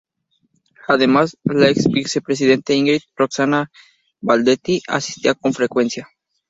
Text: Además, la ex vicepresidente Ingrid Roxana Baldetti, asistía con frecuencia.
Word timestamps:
Además, 0.87 1.37
la 1.43 1.69
ex 1.69 1.85
vicepresidente 1.87 2.73
Ingrid 2.73 3.01
Roxana 3.15 3.69
Baldetti, 4.19 4.81
asistía 4.87 5.35
con 5.35 5.53
frecuencia. 5.53 6.07